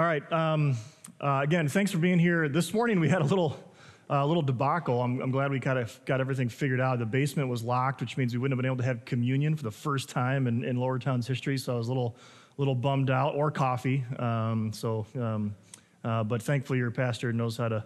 [0.00, 0.32] All right.
[0.32, 0.78] Um,
[1.20, 2.48] uh, again, thanks for being here.
[2.48, 3.62] This morning we had a little,
[4.08, 5.02] uh, little debacle.
[5.02, 6.98] I'm, I'm glad we kind of got everything figured out.
[7.00, 9.62] The basement was locked, which means we wouldn't have been able to have communion for
[9.62, 11.58] the first time in, in Lower Town's history.
[11.58, 12.16] So I was a little,
[12.56, 14.02] little bummed out, or coffee.
[14.18, 15.54] Um, so, um,
[16.02, 17.84] uh, but thankfully your pastor knows how to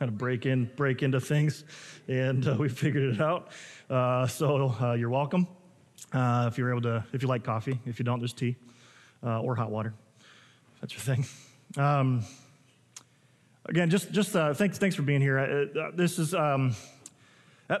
[0.00, 1.64] how to break in, break into things,
[2.08, 3.48] and uh, we figured it out.
[3.90, 5.46] Uh, so uh, you're welcome.
[6.14, 8.56] Uh, if you're able to, if you like coffee, if you don't, there's tea
[9.22, 9.92] or hot water.
[10.82, 11.24] That's your thing.
[11.78, 12.24] Um,
[13.66, 15.38] again, just just uh, thanks thanks for being here.
[15.38, 16.34] Uh, uh this is.
[16.34, 16.74] Um,
[17.70, 17.78] uh,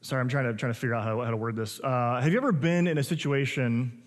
[0.00, 1.78] sorry, I'm trying to trying to figure out how, how to word this.
[1.78, 4.02] Uh, have you ever been in a situation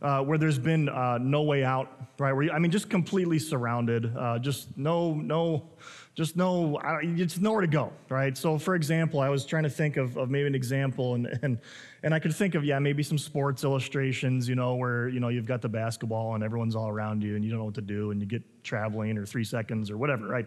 [0.00, 1.88] where there's been no way out?
[2.18, 2.32] Right?
[2.32, 4.12] Where you, I mean, just completely surrounded.
[4.40, 5.70] just no no
[6.14, 8.36] just no, it's nowhere to go, right?
[8.38, 11.58] So, for example, I was trying to think of, of maybe an example, and, and,
[12.04, 15.28] and I could think of, yeah, maybe some sports illustrations, you know, where, you know,
[15.28, 17.80] you've got the basketball and everyone's all around you and you don't know what to
[17.80, 20.46] do and you get traveling or three seconds or whatever, right?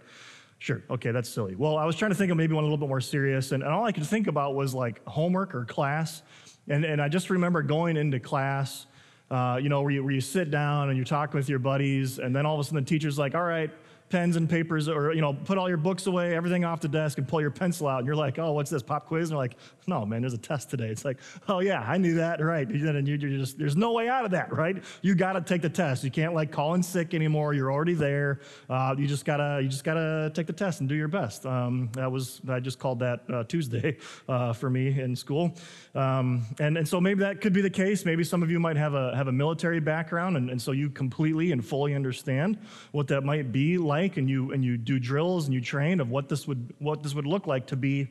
[0.59, 1.53] Sure, okay, that's silly.
[1.55, 3.61] Well, I was trying to think of maybe one a little bit more serious, and,
[3.61, 6.23] and all I could think about was like homework or class.
[6.69, 8.87] And, and I just remember going into class,
[9.29, 12.19] uh, you know, where you, where you sit down and you're talking with your buddies,
[12.19, 13.69] and then all of a sudden the teacher's like, all right,
[14.09, 17.17] pens and papers or you know put all your books away everything off the desk
[17.17, 17.99] and pull your pencil out.
[17.99, 19.29] And you're like oh what's this pop quiz?
[19.29, 19.55] And they're like
[19.85, 20.87] no man there's a test today.
[20.87, 22.41] It's like oh yeah i knew that.
[22.41, 22.67] Right.
[22.67, 24.81] And you're just there's no way out of that right?
[25.01, 26.03] You got to take the test.
[26.03, 27.53] You can't like call in sick anymore.
[27.53, 28.39] You're already there.
[28.69, 31.45] Uh, you just gotta you just gotta take the test and do your best.
[31.45, 33.97] Um, that was i just called that uh, tuesday
[34.29, 35.53] uh, for me in school.
[35.95, 38.05] Um, and, and so maybe that could be the case.
[38.05, 40.89] Maybe some of you might have a have a military background and, and so you
[40.89, 42.57] completely and fully understand
[42.91, 45.99] what that might be like like and you and you do drills and you train
[45.99, 48.07] of what this would what this would look like to be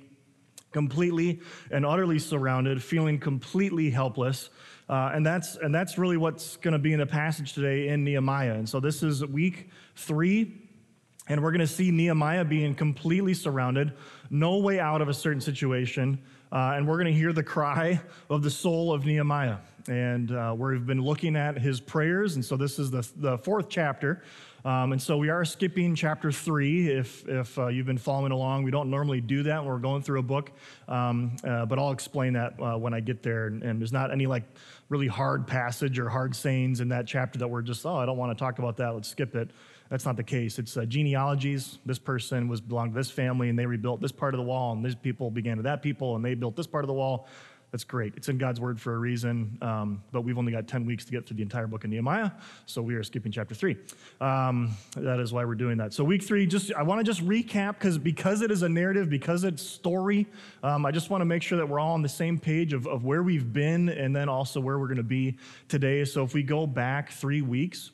[0.72, 4.50] completely and utterly surrounded, feeling completely helpless.
[4.88, 8.04] Uh, and that's and that's really what's going to be in the passage today in
[8.04, 8.54] Nehemiah.
[8.54, 10.38] And so this is week three,
[11.28, 13.92] and we're going to see Nehemiah being completely surrounded,
[14.30, 16.18] no way out of a certain situation.
[16.52, 18.00] Uh, and we're going to hear the cry
[18.30, 19.56] of the soul of Nehemiah.
[19.88, 22.36] And uh, we've been looking at his prayers.
[22.36, 24.22] And so this is the, the fourth chapter
[24.66, 28.64] um, and so we are skipping chapter three if, if uh, you've been following along.
[28.64, 30.50] We don't normally do that when we're going through a book,
[30.88, 33.46] um, uh, but I'll explain that uh, when I get there.
[33.46, 34.42] And, and, there's not any like
[34.88, 38.16] really hard passage or hard sayings in that chapter that we're just, oh, I don't
[38.16, 38.92] want to talk about that.
[38.92, 39.52] Let's skip it.
[39.88, 40.58] That's not the case.
[40.58, 41.78] It's uh, genealogies.
[41.86, 44.72] This person was belonged to this family, and they rebuilt this part of the wall,
[44.72, 47.28] and these people began to that people, and they built this part of the wall.
[47.76, 48.14] That's great.
[48.16, 51.12] It's in God's word for a reason, um, but we've only got 10 weeks to
[51.12, 52.30] get through the entire book of Nehemiah,
[52.64, 53.76] so we are skipping chapter three.
[54.18, 55.92] Um, that is why we're doing that.
[55.92, 59.10] So week three, just I want to just recap because because it is a narrative,
[59.10, 60.26] because it's story.
[60.62, 62.86] Um, I just want to make sure that we're all on the same page of,
[62.86, 65.36] of where we've been and then also where we're going to be
[65.68, 66.02] today.
[66.06, 67.90] So if we go back three weeks,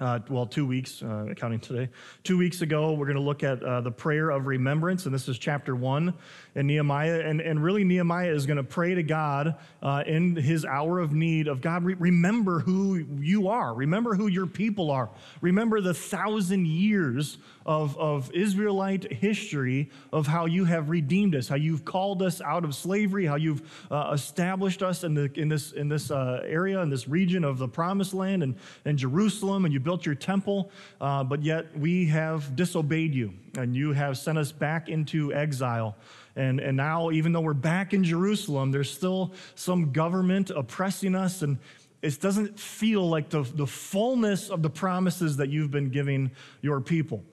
[0.00, 1.88] uh, well, two weeks, uh, counting today.
[2.22, 5.28] Two weeks ago, we're going to look at uh, the prayer of remembrance, and this
[5.28, 6.14] is chapter one
[6.54, 7.20] in Nehemiah.
[7.20, 11.12] And, and really, Nehemiah is going to pray to God uh, in his hour of
[11.12, 15.10] need of God, re- remember who you are, remember who your people are,
[15.40, 17.38] remember the thousand years
[17.68, 22.64] of, of Israelite history of how you have redeemed us, how you've called us out
[22.64, 26.80] of slavery, how you've uh, established us in, the, in this, in this uh, area,
[26.80, 28.56] in this region of the promised land and,
[28.86, 30.70] and Jerusalem, and you built your temple,
[31.02, 35.94] uh, but yet we have disobeyed you, and you have sent us back into exile.
[36.36, 41.42] And, and now, even though we're back in Jerusalem, there's still some government oppressing us,
[41.42, 41.58] and
[42.00, 46.30] it doesn't feel like the, the fullness of the promises that you've been giving
[46.62, 47.24] your people.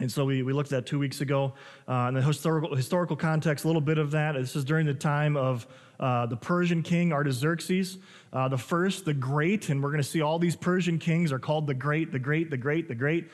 [0.00, 1.54] And so we, we looked at that two weeks ago.
[1.88, 4.32] Uh, in the historical, historical context, a little bit of that.
[4.32, 5.66] This is during the time of
[5.98, 7.98] uh, the Persian king Artaxerxes,
[8.32, 9.70] uh, the first, the great.
[9.70, 12.48] And we're going to see all these Persian kings are called the great, the great,
[12.48, 13.28] the great, the great.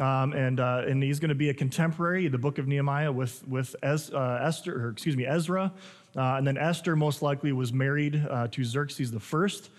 [0.00, 3.46] Um, and, uh, and he's going to be a contemporary, the book of Nehemiah, with,
[3.46, 5.72] with Ez, uh, Esther, or excuse me, Ezra.
[6.14, 8.12] Uh, and then Esther most likely was married
[8.50, 9.70] to Xerxes the first.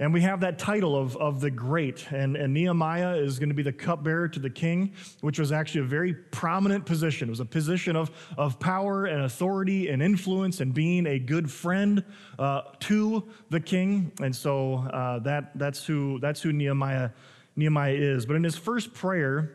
[0.00, 2.10] And we have that title of, of the great.
[2.10, 5.82] And, and Nehemiah is going to be the cupbearer to the king, which was actually
[5.82, 7.28] a very prominent position.
[7.28, 11.48] It was a position of, of power and authority and influence and being a good
[11.48, 12.04] friend
[12.40, 14.10] uh, to the king.
[14.20, 17.10] And so uh, that, that's, who, that's who Nehemiah,
[17.54, 18.26] Nehemiah is.
[18.26, 19.54] But in his first prayer,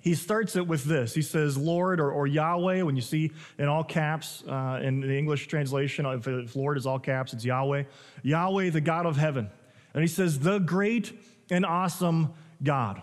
[0.00, 1.12] he starts it with this.
[1.12, 5.18] He says, Lord or, or Yahweh, when you see in all caps uh, in the
[5.18, 7.82] English translation, if, if Lord is all caps, it's Yahweh.
[8.22, 9.50] Yahweh, the God of heaven.
[9.96, 11.12] And he says, The great
[11.50, 13.02] and awesome God.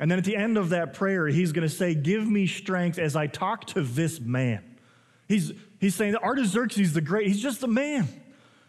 [0.00, 2.98] And then at the end of that prayer, he's going to say, Give me strength
[2.98, 4.64] as I talk to this man.
[5.26, 8.08] He's, he's saying that Artaxerxes the great, he's just a man.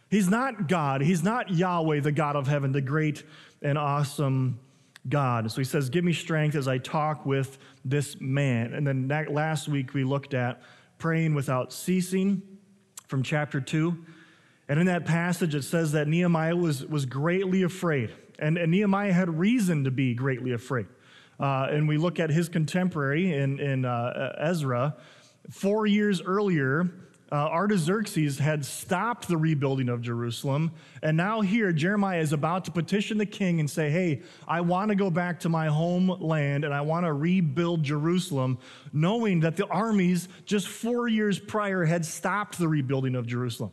[0.10, 1.02] He's not God.
[1.02, 3.24] He's not Yahweh, the God of heaven, the great
[3.62, 4.60] and awesome
[5.08, 5.52] God.
[5.52, 8.74] So he says, Give me strength as I talk with this man.
[8.74, 10.64] And then that, last week we looked at
[10.98, 12.42] praying without ceasing
[13.08, 13.96] from chapter 2.
[14.70, 18.12] And in that passage, it says that Nehemiah was, was greatly afraid.
[18.38, 20.86] And, and Nehemiah had reason to be greatly afraid.
[21.40, 24.96] Uh, and we look at his contemporary in, in uh, Ezra.
[25.50, 26.88] Four years earlier,
[27.32, 30.72] uh, Artaxerxes had stopped the rebuilding of Jerusalem.
[31.02, 34.90] And now, here, Jeremiah is about to petition the king and say, Hey, I want
[34.90, 38.60] to go back to my homeland and I want to rebuild Jerusalem,
[38.94, 43.72] knowing that the armies just four years prior had stopped the rebuilding of Jerusalem.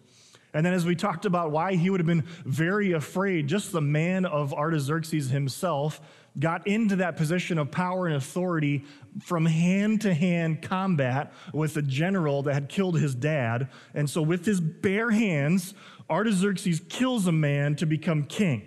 [0.56, 3.82] And then, as we talked about why he would have been very afraid, just the
[3.82, 6.00] man of Artaxerxes himself
[6.38, 8.82] got into that position of power and authority
[9.22, 13.68] from hand to hand combat with a general that had killed his dad.
[13.92, 15.74] And so, with his bare hands,
[16.08, 18.66] Artaxerxes kills a man to become king.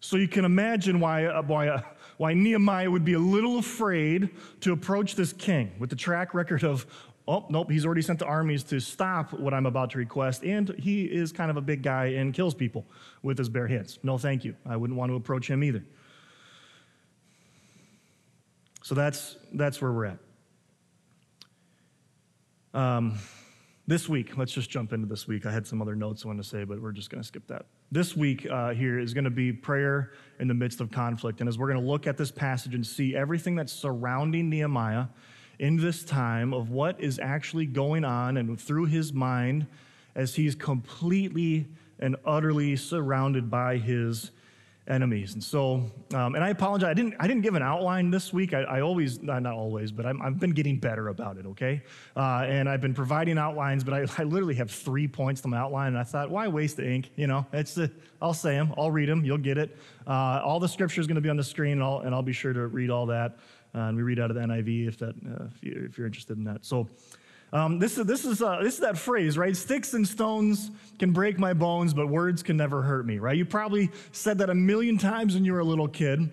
[0.00, 1.80] So, you can imagine why, uh, why, uh,
[2.18, 4.28] why Nehemiah would be a little afraid
[4.60, 6.84] to approach this king with the track record of,
[7.28, 10.42] oh, nope, he's already sent the armies to stop what I'm about to request.
[10.44, 12.86] And he is kind of a big guy and kills people
[13.22, 13.98] with his bare hands.
[14.02, 14.56] No, thank you.
[14.66, 15.84] I wouldn't want to approach him either.
[18.82, 20.18] So that's, that's where we're at.
[22.74, 23.18] Um,
[23.86, 25.44] this week, let's just jump into this week.
[25.46, 27.46] I had some other notes I wanted to say, but we're just going to skip
[27.48, 27.66] that.
[27.90, 31.40] This week uh, here is going to be prayer in the midst of conflict.
[31.40, 35.06] And as we're going to look at this passage and see everything that's surrounding Nehemiah
[35.62, 39.64] in this time of what is actually going on and through his mind
[40.16, 41.68] as he's completely
[42.00, 44.32] and utterly surrounded by his
[44.88, 45.34] enemies.
[45.34, 46.88] And so, um, and I apologize.
[46.88, 48.52] I didn't, I didn't give an outline this week.
[48.52, 51.80] I, I always, not always, but i have been getting better about it, okay?
[52.16, 55.58] Uh, and I've been providing outlines, but I, I, literally have three points to my
[55.58, 55.88] outline.
[55.88, 57.10] And I thought, why waste the ink?
[57.14, 57.86] You know, it's, uh,
[58.20, 59.76] I'll say them, I'll read them, you'll get it.
[60.08, 62.22] Uh, all the scripture is going to be on the screen, and I'll, and I'll,
[62.22, 63.38] be sure to read all that.
[63.74, 66.06] Uh, and we read out of the NIV if, that, uh, if, you, if you're
[66.06, 66.64] interested in that.
[66.64, 66.88] So,
[67.54, 69.54] um, this, is, this, is, uh, this is that phrase, right?
[69.54, 73.36] Sticks and stones can break my bones, but words can never hurt me, right?
[73.36, 76.30] You probably said that a million times when you were a little kid.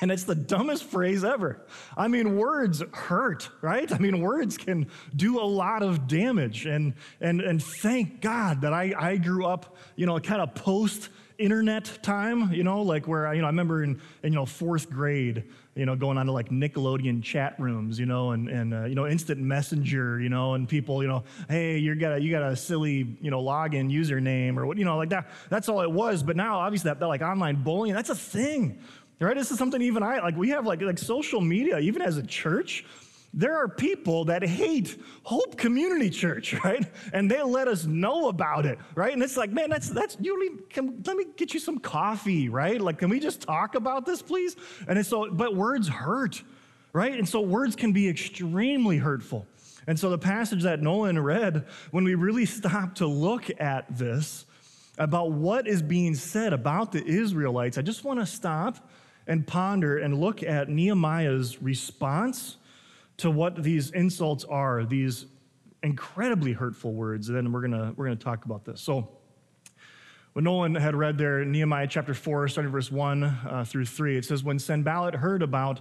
[0.00, 1.64] And it's the dumbest phrase ever.
[1.96, 3.90] I mean, words hurt, right?
[3.92, 6.66] I mean, words can do a lot of damage.
[6.66, 11.10] And, and, and thank God that I, I grew up, you know, kind of post
[11.38, 14.88] internet time, you know, like where, you know, I remember in, in you know, fourth
[14.90, 15.44] grade,
[15.74, 18.94] you know, going on to like Nickelodeon chat rooms, you know, and, and uh, you
[18.94, 22.42] know, instant messenger, you know, and people, you know, hey, you got a, you got
[22.42, 25.28] a silly, you know, login username or what, you know, like that.
[25.50, 26.22] That's all it was.
[26.22, 28.78] But now, obviously, that, that like online bullying, that's a thing,
[29.20, 29.36] right?
[29.36, 32.22] This is something even I, like we have like, like social media, even as a
[32.22, 32.84] church,
[33.36, 36.86] there are people that hate Hope Community Church, right?
[37.12, 39.12] And they let us know about it, right?
[39.12, 42.80] And it's like, man, that's that's you can, let me get you some coffee, right?
[42.80, 44.56] Like, can we just talk about this, please?
[44.86, 46.42] And it's so, but words hurt,
[46.92, 47.12] right?
[47.12, 49.46] And so words can be extremely hurtful.
[49.86, 54.46] And so the passage that Nolan read, when we really stop to look at this,
[54.96, 58.88] about what is being said about the Israelites, I just want to stop
[59.26, 62.58] and ponder and look at Nehemiah's response
[63.18, 65.26] to what these insults are, these
[65.82, 67.28] incredibly hurtful words.
[67.28, 68.80] And then we're gonna we're gonna talk about this.
[68.80, 69.08] So
[70.32, 74.24] when Nolan had read there Nehemiah chapter four, starting verse one uh, through three, it
[74.24, 75.80] says, "When Sanballat heard about."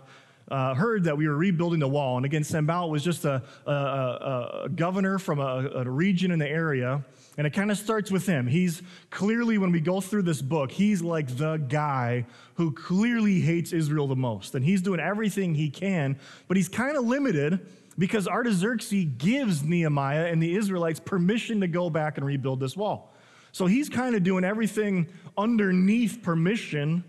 [0.52, 2.18] Uh, heard that we were rebuilding the wall.
[2.18, 6.48] And again, Sanballat was just a, a, a, governor from a, a region in the
[6.48, 7.02] area
[7.38, 8.46] and it kind of starts with him.
[8.46, 12.26] He's clearly, when we go through this book, he's like the guy
[12.56, 14.54] who clearly hates Israel the most.
[14.54, 17.66] And he's doing everything he can, but he's kind of limited
[17.98, 23.14] because Artaxerxes gives Nehemiah and the Israelites permission to go back and rebuild this wall.
[23.52, 27.04] So he's kind of doing everything underneath permission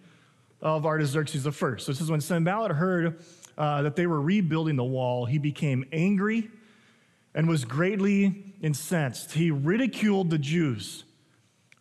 [0.60, 1.86] of Artaxerxes first.
[1.86, 3.18] So this is when Sanballat heard
[3.56, 6.50] uh, that they were rebuilding the wall, he became angry
[7.34, 9.32] and was greatly incensed.
[9.32, 11.04] He ridiculed the Jews.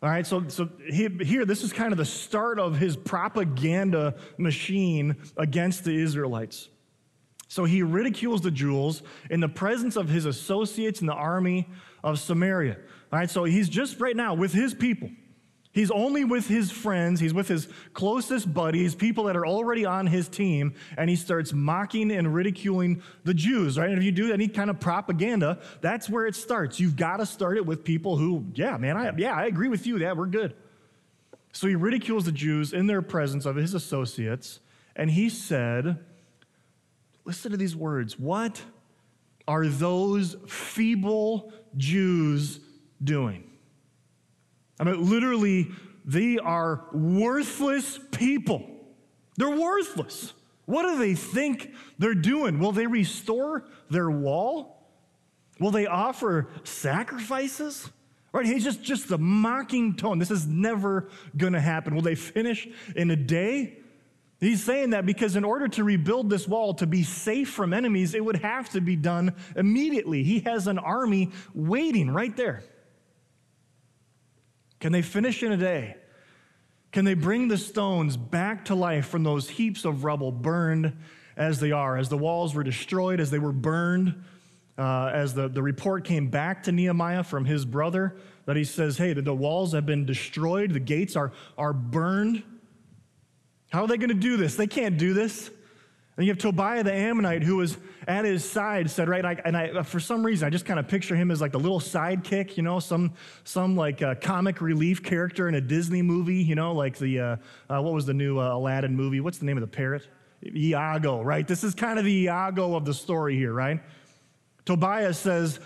[0.02, 4.16] All right, so, so he, here, this is kind of the start of his propaganda
[4.38, 6.68] machine against the Israelites.
[7.48, 11.70] So he ridicules the Jews in the presence of his associates in the army
[12.04, 12.78] of Samaria.
[13.14, 15.10] All right, so he's just right now with his people.
[15.74, 20.06] He's only with his friends, he's with his closest buddies, people that are already on
[20.06, 23.90] his team, and he starts mocking and ridiculing the Jews, right?
[23.90, 26.80] And if you do any kind of propaganda, that's where it starts.
[26.80, 29.88] You've got to start it with people who, yeah, man, I, yeah, I agree with
[29.88, 29.98] you.
[29.98, 30.54] Yeah, we're good.
[31.54, 34.60] So he ridicules the Jews in their presence of his associates,
[34.96, 35.98] and he said,
[37.26, 38.20] listen to these words.
[38.20, 38.62] What
[39.48, 42.60] are those feeble Jews
[43.04, 43.50] doing?
[44.84, 45.72] I mean, literally,
[46.04, 48.70] they are worthless people.
[49.38, 50.34] They're worthless.
[50.66, 52.60] What do they think they're doing?
[52.60, 54.90] Will they restore their wall?
[55.58, 57.90] Will they offer sacrifices?
[58.34, 58.46] Right?
[58.46, 60.20] He's just, just the mocking tone.
[60.20, 61.96] This is never going to happen.
[61.96, 63.78] Will they finish in a day?
[64.42, 68.14] He's saying that because in order to rebuild this wall to be safe from enemies,
[68.14, 70.24] it would have to be done immediately.
[70.24, 72.64] He has an army waiting right there.
[74.84, 75.96] Can they finish in a day?
[76.92, 80.98] Can they bring the stones back to life from those heaps of rubble burned
[81.38, 84.26] as they are, as the walls were destroyed, as they were burned?
[84.78, 88.98] Uh, as the, the report came back to Nehemiah from his brother, that he says,
[88.98, 92.44] Hey, the, walls have been destroyed, the gates are, are burned.
[93.72, 94.58] How are they going to do this?
[94.58, 95.50] They can't do this.
[96.16, 97.78] And you have Tobiah the Ammonite who was
[98.08, 100.88] at his side, said, right, I, and I, for some reason, I just kind of
[100.88, 105.02] picture him as like the little sidekick, you know, some, some like uh, comic relief
[105.02, 107.36] character in a Disney movie, you know, like the, uh,
[107.68, 109.22] uh, what was the new uh, Aladdin movie?
[109.22, 110.08] What's the name of the parrot?
[110.46, 111.48] Iago, right?
[111.48, 113.82] This is kind of the Iago of the story here, right?
[114.66, 115.58] Tobiah says,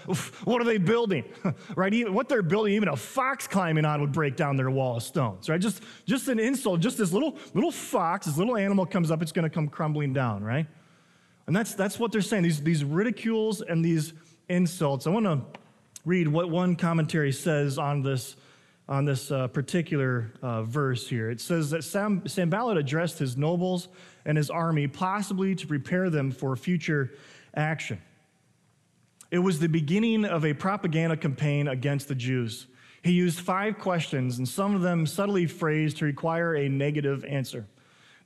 [0.43, 1.23] What are they building?
[1.75, 1.93] right?
[1.93, 5.03] Even, what they're building, even a fox climbing on would break down their wall of
[5.03, 5.61] stones, right?
[5.61, 9.31] Just, just an insult, just this little, little fox, this little animal comes up, it's
[9.31, 10.65] going to come crumbling down, right?
[11.45, 14.13] And that's, that's what they're saying, these, these ridicules and these
[14.49, 15.05] insults.
[15.05, 15.41] I want to
[16.03, 18.35] read what one commentary says on this,
[18.89, 21.29] on this uh, particular uh, verse here.
[21.29, 23.89] It says that Sam, Sanballat addressed his nobles
[24.25, 27.11] and his army, possibly to prepare them for future
[27.55, 28.01] action.
[29.29, 32.67] It was the beginning of a propaganda campaign against the Jews.
[33.03, 37.67] He used five questions, and some of them subtly phrased to require a negative answer.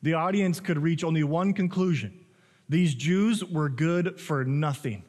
[0.04, 2.22] The audience could reach only one conclusion
[2.72, 5.04] these Jews were good for nothing.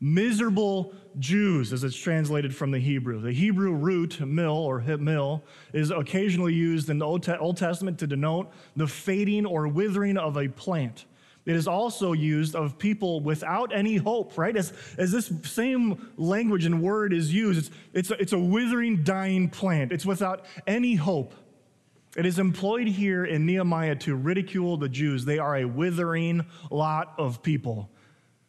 [0.00, 3.20] Miserable Jews, as it's translated from the Hebrew.
[3.20, 8.50] The Hebrew root, mil or mil, is occasionally used in the Old Testament to denote
[8.74, 11.04] the fading or withering of a plant.
[11.46, 14.56] It is also used of people without any hope, right?
[14.56, 19.02] As, as this same language and word is used, it's, it's, a, it's a withering,
[19.02, 19.92] dying plant.
[19.92, 21.34] It's without any hope.
[22.16, 25.24] It is employed here in Nehemiah to ridicule the Jews.
[25.24, 27.90] They are a withering lot of people.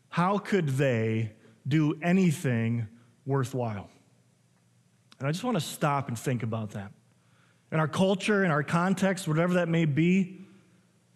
[0.08, 1.34] How could they
[1.68, 2.88] do anything
[3.26, 3.90] worthwhile?
[5.20, 6.92] And I just want to stop and think about that.
[7.72, 10.45] In our culture, in our context, whatever that may be,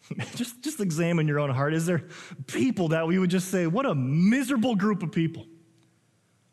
[0.36, 1.74] just, just examine your own heart.
[1.74, 2.04] Is there
[2.48, 5.46] people that we would just say, what a miserable group of people?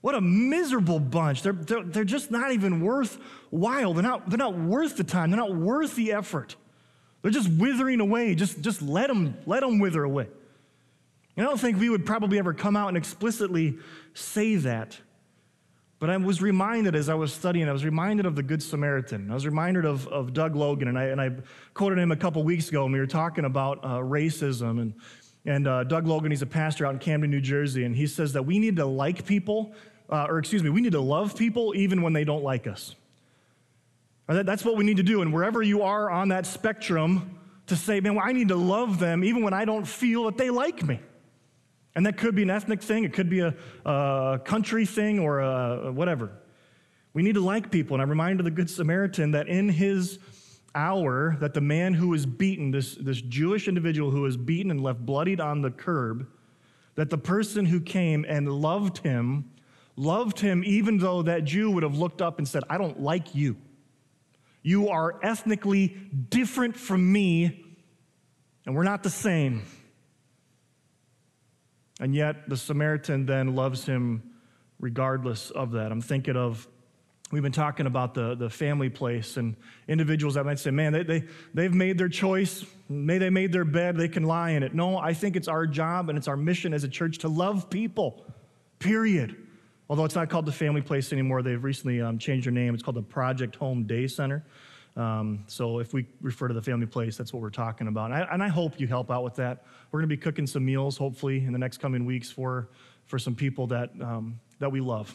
[0.01, 1.43] What a miserable bunch.
[1.43, 3.93] They're, they're, they're just not even worthwhile.
[3.93, 5.31] They're not, they're not worth the time.
[5.31, 6.55] They're not worth the effort.
[7.23, 8.35] They're just withering away.
[8.35, 10.29] Just, just let, them, let them wither away.
[11.37, 13.79] And I don't think we would probably ever come out and explicitly
[14.15, 14.99] say that.
[15.99, 19.31] But I was reminded as I was studying, I was reminded of the Good Samaritan.
[19.31, 21.31] I was reminded of, of Doug Logan, and I, and I
[21.73, 24.81] quoted him a couple weeks ago when we were talking about uh, racism.
[24.81, 24.95] And,
[25.47, 28.35] and uh, Doug Logan, he's a pastor out in Camden, New Jersey, and he says
[28.35, 29.75] that we need to like people,
[30.11, 32.95] uh, or excuse me, we need to love people even when they don't like us.
[34.29, 35.23] That's what we need to do.
[35.23, 38.99] And wherever you are on that spectrum, to say, man, well, I need to love
[38.99, 41.01] them even when I don't feel that they like me.
[41.97, 43.55] And that could be an ethnic thing, it could be a,
[43.87, 46.31] a country thing, or a, whatever.
[47.15, 47.95] We need to like people.
[47.95, 50.19] And I'm reminded the Good Samaritan that in his
[50.75, 54.83] hour, that the man who was beaten, this, this Jewish individual who was beaten and
[54.83, 56.29] left bloodied on the curb,
[56.97, 59.51] that the person who came and loved him,
[59.97, 63.35] loved him even though that Jew would have looked up and said, I don't like
[63.35, 63.57] you.
[64.63, 65.97] You are ethnically
[66.29, 67.65] different from me,
[68.67, 69.63] and we're not the same.
[72.01, 74.23] And yet the Samaritan then loves him
[74.81, 75.91] regardless of that.
[75.91, 76.69] I'm thinking of,
[77.33, 79.57] we've been talking about the, the family place and
[79.89, 81.25] individuals that might say, man, they, they,
[81.55, 82.65] they've made their choice.
[82.89, 84.75] May they made their bed, they can lie in it.
[84.75, 87.71] No, I think it's our job and it's our mission as a church to love
[87.71, 88.25] people,
[88.79, 89.37] period.
[89.89, 92.75] Although it's not called the family place anymore, they've recently um, changed their name.
[92.75, 94.45] It's called the Project Home Day Center.
[94.97, 98.07] Um, so if we refer to the family place, that's what we're talking about.
[98.07, 99.65] And I, and I hope you help out with that.
[99.91, 102.71] We're going to be cooking some meals, hopefully, in the next coming weeks for,
[103.05, 105.15] for some people that, um, that we love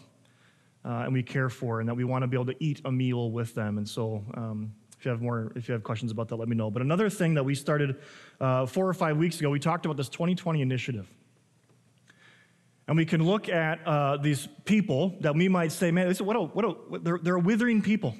[0.85, 2.91] uh, and we care for, and that we want to be able to eat a
[2.91, 3.77] meal with them.
[3.79, 6.55] And so um, if you have more, if you have questions about that, let me
[6.55, 6.69] know.
[6.69, 7.97] But another thing that we started
[8.39, 11.07] uh, four or five weeks ago, we talked about this 2020 initiative.
[12.87, 16.41] And we can look at uh, these people that we might say, man, what a,
[16.41, 18.15] what a, they're, they're withering people.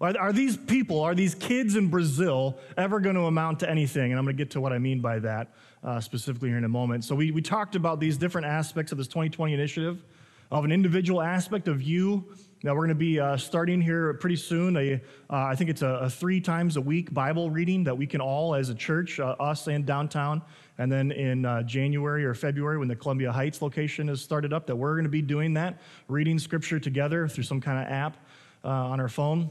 [0.00, 4.12] Are, are these people, are these kids in Brazil ever going to amount to anything?
[4.12, 5.48] And I'm going to get to what I mean by that
[5.84, 7.04] uh, specifically here in a moment.
[7.04, 10.02] So we, we talked about these different aspects of this 2020 initiative.
[10.50, 12.24] of an individual aspect of you.
[12.62, 14.76] Now, we're going to be uh, starting here pretty soon.
[14.76, 18.06] A, uh, I think it's a, a, three times a week Bible reading that we
[18.06, 20.42] can all, as a church, uh, us and downtown,
[20.76, 24.66] and then in uh, January or February, when the Columbia Heights location is started up,
[24.66, 28.16] that we're going to be doing that, reading scripture together through some kind of app
[28.64, 29.50] uh, on our phone.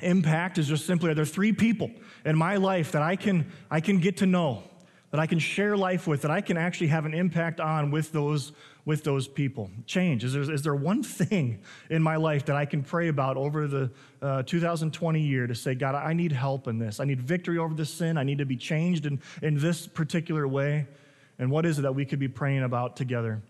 [0.00, 1.90] Impact is just simply are there three people
[2.24, 4.62] in my life that I can, I can get to know,
[5.10, 8.12] that I can share life with, that I can actually have an impact on with
[8.12, 8.52] those,
[8.84, 9.70] with those people?
[9.86, 10.22] Change.
[10.24, 13.66] Is there, is there one thing in my life that I can pray about over
[13.66, 17.00] the uh, 2020 year to say, God, I need help in this.
[17.00, 18.18] I need victory over this sin.
[18.18, 20.86] I need to be changed in, in this particular way.
[21.38, 23.40] And what is it that we could be praying about together?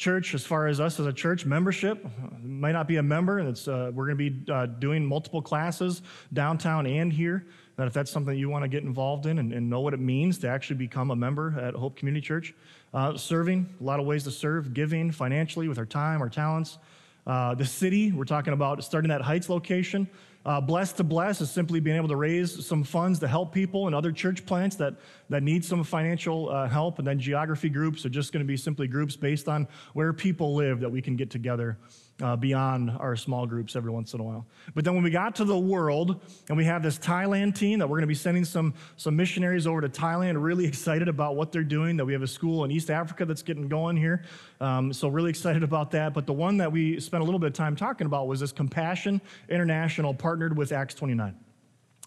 [0.00, 2.02] Church, as far as us as a church, membership
[2.42, 3.38] might not be a member.
[3.38, 6.00] It's, uh, we're going to be uh, doing multiple classes
[6.32, 7.44] downtown and here.
[7.76, 10.00] That if that's something you want to get involved in and, and, know what it
[10.00, 12.54] means to actually become a member at Hope Community Church,
[12.94, 16.78] uh, serving, a lot of ways to serve, giving financially with our time, our talents.
[17.26, 20.08] Uh, the city, we're talking about starting that Heights location.
[20.46, 23.86] Uh, blessed to bless is simply being able to raise some funds to help people
[23.86, 24.94] and other church plants that,
[25.28, 26.98] that need some financial uh, help.
[26.98, 30.54] And then geography groups are just going to be simply groups based on where people
[30.54, 31.78] live that we can get together
[32.20, 34.46] uh, beyond our small groups every once in a while.
[34.74, 37.88] But then when we got to the world, and we have this Thailand team that
[37.88, 41.52] we're going to be sending some, some missionaries over to Thailand, really excited about what
[41.52, 44.24] they're doing, that we have a school in East Africa that's getting going here.
[44.60, 46.14] Um, so, really excited about that.
[46.14, 48.52] But the one that we spent a little bit of time talking about was this
[48.52, 51.34] Compassion International partnered with Acts 29.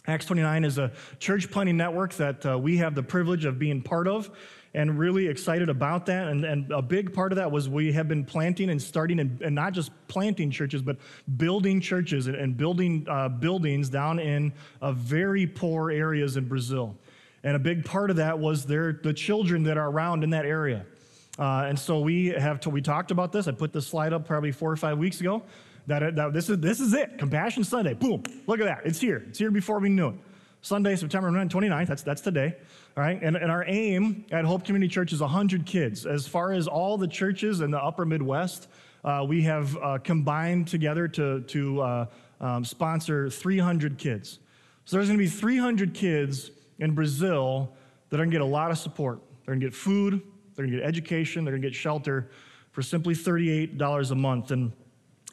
[0.06, 3.82] Acts 29 is a church planting network that uh, we have the privilege of being
[3.82, 4.30] part of
[4.74, 6.28] and really excited about that.
[6.28, 9.42] And, and a big part of that was we have been planting and starting, and,
[9.42, 10.98] and not just planting churches, but
[11.38, 16.98] building churches and, and building uh, buildings down in uh, very poor areas in Brazil.
[17.46, 20.46] And a big part of that was their, the children that are around in that
[20.46, 20.86] area.
[21.40, 23.48] Uh, and so we have to, we talked about this.
[23.48, 25.44] I put this slide up probably four or five weeks ago.
[25.88, 27.18] That, that this is this is it.
[27.18, 27.94] Compassion Sunday.
[27.94, 28.24] Boom.
[28.48, 28.82] Look at that.
[28.86, 29.26] It's here.
[29.28, 30.16] It's here before we knew it.
[30.62, 31.88] Sunday, September 29th.
[31.88, 32.56] That's that's today.
[32.96, 36.06] All right, and, and our aim at Hope Community Church is 100 kids.
[36.06, 38.68] As far as all the churches in the upper Midwest,
[39.04, 42.06] uh, we have uh, combined together to, to uh,
[42.40, 44.40] um, sponsor 300 kids.
[44.86, 47.74] So there's going to be 300 kids in Brazil
[48.10, 49.22] that are going to get a lot of support.
[49.46, 50.22] They're going to get food,
[50.56, 52.30] they're going to get education, they're going to get shelter
[52.72, 54.52] for simply $38 a month.
[54.52, 54.72] And,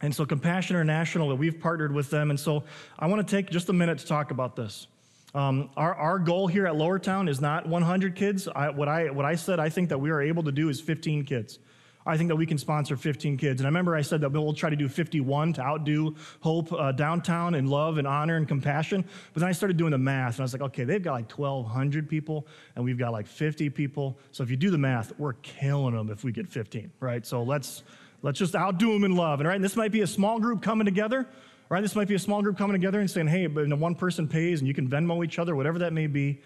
[0.03, 2.31] and so Compassion International, we've partnered with them.
[2.31, 2.65] And so
[2.99, 4.87] I want to take just a minute to talk about this.
[5.35, 8.49] Um, our, our goal here at Lower Town is not 100 kids.
[8.49, 10.81] I, what, I, what I said I think that we are able to do is
[10.81, 11.59] 15 kids.
[12.07, 13.61] I think that we can sponsor 15 kids.
[13.61, 16.93] And I remember I said that we'll try to do 51 to outdo Hope uh,
[16.93, 19.05] downtown and love and honor and compassion.
[19.35, 21.31] But then I started doing the math and I was like, okay, they've got like
[21.31, 24.19] 1,200 people and we've got like 50 people.
[24.33, 27.25] So if you do the math, we're killing them if we get 15, right?
[27.27, 27.83] So let's,
[28.23, 29.41] let's just outdo them in love.
[29.41, 31.27] And right, and this might be a small group coming together
[31.71, 31.81] right?
[31.81, 34.59] This might be a small group coming together and saying, hey, but one person pays
[34.59, 36.43] and you can Venmo each other, whatever that may be.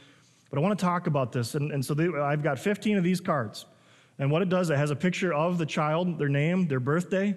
[0.51, 1.57] But I want to talk about this.
[1.57, 3.65] And, and so they, I've got 15 of these cards.
[4.19, 7.35] And what it does, it has a picture of the child, their name, their birthday.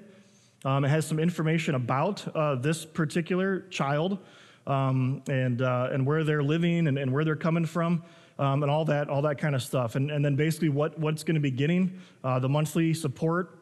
[0.65, 4.19] Um, it has some information about uh, this particular child
[4.67, 8.03] um, and, uh, and where they're living and, and where they're coming from.
[8.37, 9.95] Um, and all that, all that kind of stuff.
[9.95, 13.56] And, and then basically what, what's going to be getting, uh, the monthly support,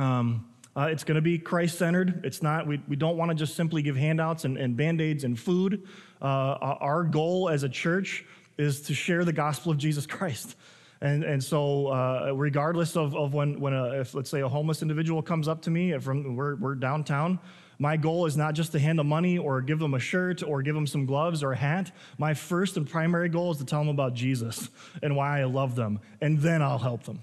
[0.00, 2.22] um, uh, it's going to be Christ centered.
[2.24, 5.24] It's not, we, we don't want to just simply give handouts and, and band aids
[5.24, 5.86] and food.
[6.22, 8.24] Uh, our goal as a church
[8.56, 10.56] is to share the gospel of Jesus Christ.
[11.02, 14.82] And, and so, uh, regardless of, of when, when a, if let's say a homeless
[14.82, 17.38] individual comes up to me from we're, we're downtown,
[17.78, 20.62] my goal is not just to hand them money or give them a shirt or
[20.62, 21.90] give them some gloves or a hat.
[22.18, 24.68] My first and primary goal is to tell them about Jesus
[25.02, 27.22] and why I love them, and then I'll help them.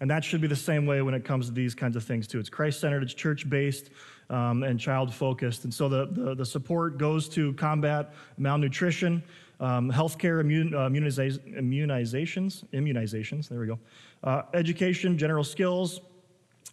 [0.00, 2.26] And that should be the same way when it comes to these kinds of things,
[2.26, 2.38] too.
[2.38, 3.90] It's Christ centered, it's church based,
[4.30, 5.64] um, and child focused.
[5.64, 9.22] And so the, the, the, support goes to combat malnutrition,
[9.60, 13.78] um, healthcare uh, immunizations, immunizations, there we go,
[14.22, 16.00] uh, education, general skills,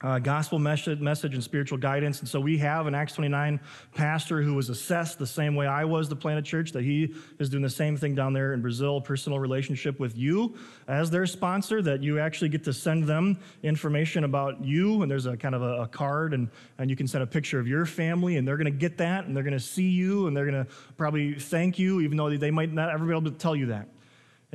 [0.01, 2.19] uh, gospel message, message and spiritual guidance.
[2.19, 3.60] And so we have an Acts 29
[3.93, 7.15] pastor who was assessed the same way I was to plant a church, that he
[7.39, 10.55] is doing the same thing down there in Brazil, personal relationship with you
[10.88, 15.01] as their sponsor, that you actually get to send them information about you.
[15.01, 17.60] And there's a kind of a, a card, and, and you can send a picture
[17.60, 20.27] of your family, and they're going to get that, and they're going to see you,
[20.27, 23.31] and they're going to probably thank you, even though they might not ever be able
[23.31, 23.88] to tell you that.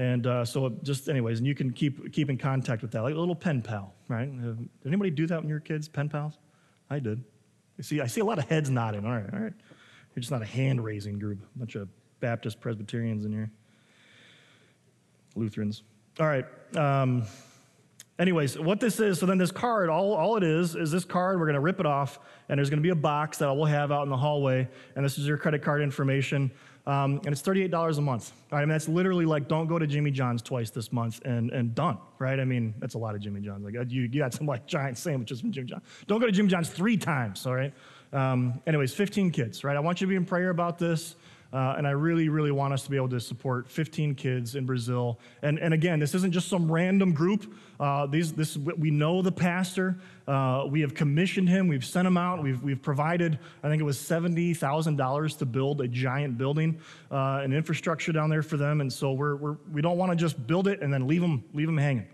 [0.01, 3.15] And uh, so, just anyways, and you can keep keep in contact with that, like
[3.15, 4.31] a little pen pal, right?
[4.31, 6.39] Uh, did anybody do that when you were kids, pen pals?
[6.89, 7.23] I did.
[7.77, 9.05] You see, I see a lot of heads nodding.
[9.05, 9.53] All right, all right.
[10.17, 11.87] You're just not a hand raising group, a bunch of
[12.21, 13.51] Baptist Presbyterians in here,
[15.37, 15.83] Lutherans.
[16.19, 16.47] All right.
[16.75, 17.27] Um,
[18.21, 21.41] Anyways, what this is, so then this card, all, all it is, is this card,
[21.41, 24.03] we're gonna rip it off, and there's gonna be a box that we'll have out
[24.03, 26.51] in the hallway, and this is your credit card information,
[26.91, 28.33] um, and it's $38 a month.
[28.51, 31.73] I mean, that's literally like, don't go to Jimmy John's twice this month and, and
[31.73, 32.41] done, right?
[32.41, 33.65] I mean, that's a lot of Jimmy John's.
[33.65, 35.83] Like, uh, you, you got some like giant sandwiches from Jimmy John.
[36.09, 37.73] Don't go to Jimmy John's three times, all right?
[38.13, 39.77] Um, anyways, 15 kids, right?
[39.77, 41.15] I want you to be in prayer about this.
[41.53, 44.67] Uh, and I really, really want us to be able to support 15 kids in
[44.67, 45.19] Brazil.
[45.43, 47.53] And, and again, this isn't just some random group.
[47.81, 49.99] Uh, these, this, we know the pastor.
[50.29, 51.67] Uh, we have commissioned him.
[51.67, 52.41] We've sent him out.
[52.43, 57.53] We've, we've provided, I think it was $70,000 to build a giant building, uh, an
[57.53, 58.81] infrastructure down there for them.
[58.81, 61.43] And so we're, we're, we don't want to just build it and then leave them,
[61.53, 62.07] leave them hanging.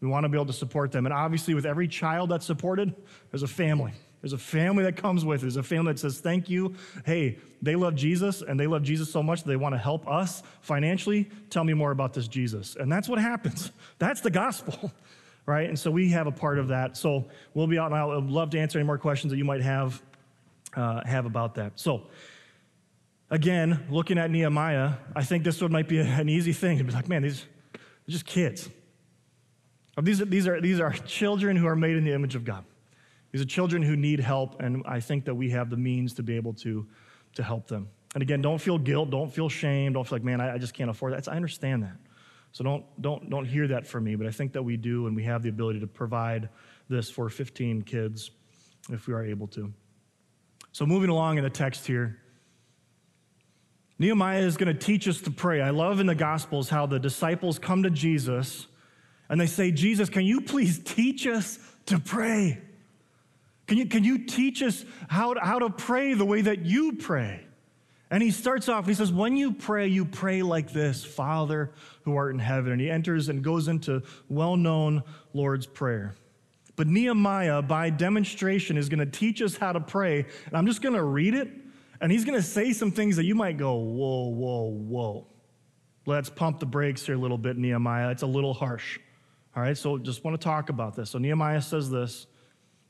[0.00, 1.06] We want to be able to support them.
[1.06, 2.94] And obviously, with every child that's supported,
[3.30, 3.92] there's a family.
[4.24, 5.42] There's a family that comes with it.
[5.42, 6.76] There's a family that says, Thank you.
[7.04, 10.42] Hey, they love Jesus and they love Jesus so much they want to help us
[10.62, 11.28] financially.
[11.50, 12.74] Tell me more about this Jesus.
[12.74, 13.70] And that's what happens.
[13.98, 14.90] That's the gospel,
[15.46, 15.68] right?
[15.68, 16.96] And so we have a part of that.
[16.96, 19.60] So we'll be out and I'd love to answer any more questions that you might
[19.60, 20.00] have,
[20.74, 21.72] uh, have about that.
[21.78, 22.04] So,
[23.28, 26.92] again, looking at Nehemiah, I think this one might be an easy thing to be
[26.92, 27.42] like, man, these
[27.74, 28.70] are just kids.
[30.02, 32.64] These are, these, are, these are children who are made in the image of God.
[33.34, 36.22] These are children who need help, and I think that we have the means to
[36.22, 36.86] be able to,
[37.34, 37.88] to help them.
[38.14, 40.72] And again, don't feel guilt, don't feel shame, don't feel like, man, I, I just
[40.72, 41.26] can't afford that.
[41.26, 41.96] I understand that.
[42.52, 45.16] So don't, don't, don't hear that from me, but I think that we do, and
[45.16, 46.48] we have the ability to provide
[46.88, 48.30] this for 15 kids
[48.92, 49.72] if we are able to.
[50.70, 52.20] So moving along in the text here,
[53.98, 55.60] Nehemiah is going to teach us to pray.
[55.60, 58.68] I love in the Gospels how the disciples come to Jesus
[59.28, 62.62] and they say, Jesus, can you please teach us to pray?
[63.66, 66.92] Can you, can you teach us how to, how to pray the way that you
[66.92, 67.46] pray?
[68.10, 71.72] And he starts off, he says, When you pray, you pray like this Father
[72.02, 72.72] who art in heaven.
[72.72, 76.14] And he enters and goes into well known Lord's Prayer.
[76.76, 80.26] But Nehemiah, by demonstration, is going to teach us how to pray.
[80.46, 81.48] And I'm just going to read it,
[82.00, 85.26] and he's going to say some things that you might go, Whoa, whoa, whoa.
[86.06, 88.10] Let's pump the brakes here a little bit, Nehemiah.
[88.10, 88.98] It's a little harsh.
[89.56, 91.10] All right, so just want to talk about this.
[91.10, 92.26] So Nehemiah says this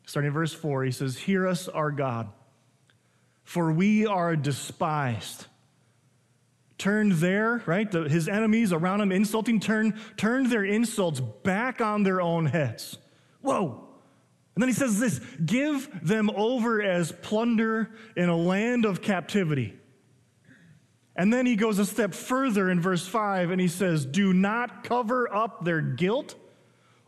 [0.06, 2.28] starting in verse 4, he says, Hear us, our God,
[3.42, 5.46] for we are despised.
[6.76, 12.02] Turned their, right, the, his enemies around him insulting, turn, turned their insults back on
[12.02, 12.98] their own heads.
[13.40, 13.88] Whoa.
[14.54, 19.74] And then he says this give them over as plunder in a land of captivity.
[21.16, 24.82] And then he goes a step further in verse 5 and he says, Do not
[24.82, 26.34] cover up their guilt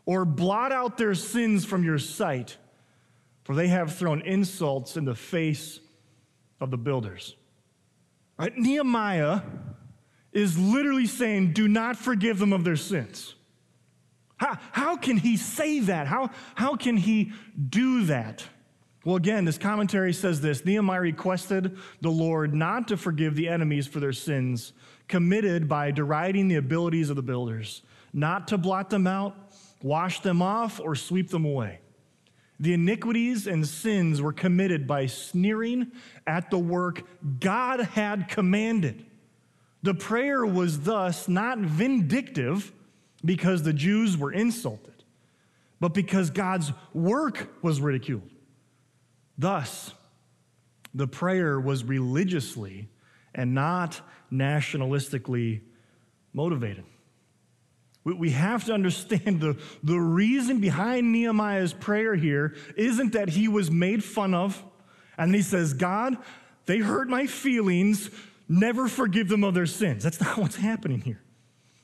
[0.05, 2.57] or blot out their sins from your sight
[3.47, 5.79] for they have thrown insults in the face
[6.59, 7.37] of the builders.
[8.37, 8.55] Right?
[8.57, 9.39] Nehemiah
[10.33, 13.35] is literally saying, Do not forgive them of their sins.
[14.35, 16.07] How, how can he say that?
[16.07, 17.31] How, how can he
[17.69, 18.43] do that?
[19.05, 23.87] Well, again, this commentary says this Nehemiah requested the Lord not to forgive the enemies
[23.87, 24.73] for their sins
[25.07, 27.81] committed by deriding the abilities of the builders,
[28.11, 29.37] not to blot them out,
[29.81, 31.79] wash them off, or sweep them away.
[32.59, 35.91] The iniquities and sins were committed by sneering
[36.25, 37.03] at the work
[37.39, 39.05] God had commanded.
[39.83, 42.71] The prayer was thus not vindictive
[43.23, 45.03] because the Jews were insulted,
[45.79, 48.29] but because God's work was ridiculed.
[49.37, 49.93] Thus,
[50.93, 52.89] the prayer was religiously
[53.35, 55.61] and not nationalistically
[56.33, 56.85] motivated.
[58.15, 63.69] We have to understand the, the reason behind Nehemiah's prayer here isn't that he was
[63.69, 64.63] made fun of
[65.17, 66.17] and he says, God,
[66.67, 68.09] they hurt my feelings,
[68.47, 70.03] never forgive them of their sins.
[70.03, 71.21] That's not what's happening here.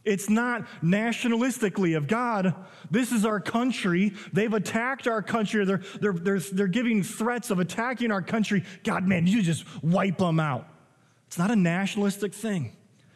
[0.05, 2.53] It's not nationalistically of God,
[2.91, 4.13] this is our country.
[4.33, 5.63] They've attacked our country.
[5.63, 8.65] They're, they're, they're, they're giving threats of attacking our country.
[8.83, 10.67] God, man, you just wipe them out.
[11.27, 12.75] It's not a nationalistic thing.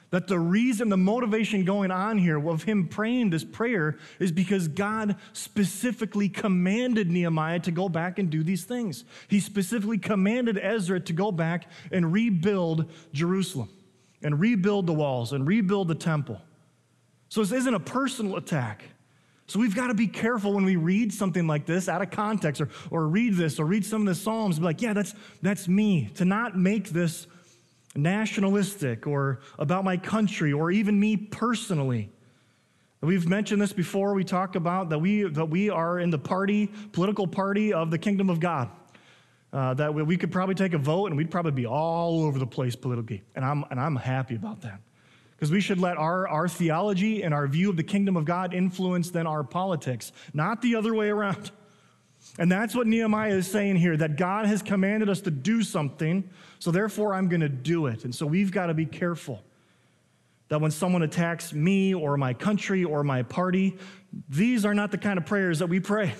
[0.10, 4.70] That the reason, the motivation going on here of him praying this prayer is because
[4.70, 9.04] God specifically commanded Nehemiah to go back and do these things.
[9.28, 13.70] He specifically commanded Ezra to go back and rebuild Jerusalem
[14.24, 16.41] and rebuild the walls and rebuild the temple.
[17.28, 18.84] So this isn't a personal attack.
[19.48, 22.62] So we've got to be careful when we read something like this out of context
[22.62, 25.67] or, or read this or read some of the Psalms, be like, yeah, that's, that's
[25.67, 26.10] me.
[26.15, 27.28] To not make this
[27.98, 32.12] nationalistic or about my country or even me personally.
[33.02, 34.14] We've mentioned this before.
[34.14, 37.98] We talk about that we, that we are in the party, political party of the
[37.98, 38.70] kingdom of God.
[39.54, 42.38] Uh, that we, we could probably take a vote and we'd probably be all over
[42.38, 43.24] the place politically.
[43.36, 44.82] And I'm, and I'm happy about that.
[45.32, 48.54] Because we should let our, our theology and our view of the kingdom of God
[48.54, 51.52] influence then our politics, not the other way around.
[52.40, 56.30] And that's what Nehemiah is saying here that God has commanded us to do something,
[56.60, 58.04] so therefore I'm going to do it.
[58.04, 59.43] And so we've got to be careful
[60.50, 63.78] that when someone attacks me or my country or my party,
[64.30, 66.13] these are not the kind of prayers that we pray.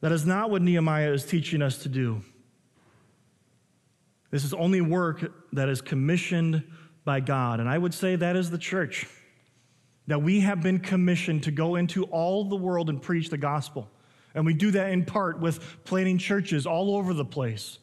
[0.00, 2.22] That is not what Nehemiah is teaching us to do.
[4.30, 6.64] This is only work that is commissioned
[7.04, 7.60] by God.
[7.60, 9.06] And I would say that is the church.
[10.08, 13.88] That we have been commissioned to go into all the world and preach the gospel.
[14.34, 17.78] And we do that in part with planting churches all over the place.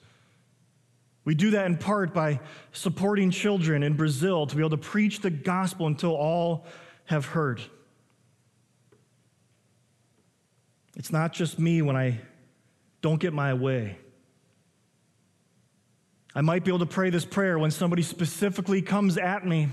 [1.23, 2.39] We do that in part by
[2.71, 6.65] supporting children in Brazil to be able to preach the gospel until all
[7.05, 7.61] have heard.
[10.95, 12.19] It's not just me when I
[13.01, 13.97] don't get my way.
[16.33, 19.69] I might be able to pray this prayer when somebody specifically comes at me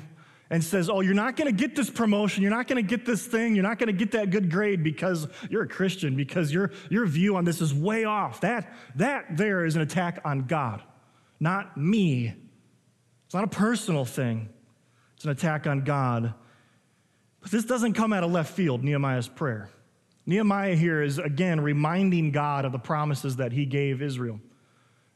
[0.50, 2.42] and says, Oh, you're not going to get this promotion.
[2.42, 3.54] You're not going to get this thing.
[3.54, 7.06] You're not going to get that good grade because you're a Christian, because your, your
[7.06, 8.40] view on this is way off.
[8.40, 10.82] That, that there is an attack on God,
[11.40, 12.34] not me.
[13.26, 14.48] It's not a personal thing,
[15.16, 16.34] it's an attack on God.
[17.40, 19.70] But this doesn't come out of left field, Nehemiah's prayer.
[20.26, 24.40] Nehemiah here is again reminding God of the promises that he gave Israel.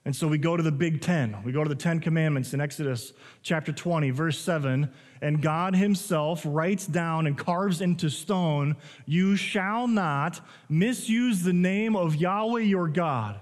[0.05, 1.37] And so we go to the Big Ten.
[1.45, 4.91] We go to the Ten Commandments in Exodus chapter 20, verse 7.
[5.21, 11.95] And God Himself writes down and carves into stone, You shall not misuse the name
[11.95, 13.39] of Yahweh your God,